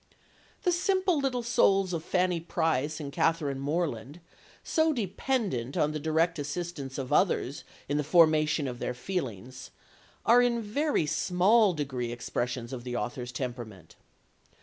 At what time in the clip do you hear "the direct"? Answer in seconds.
5.91-6.39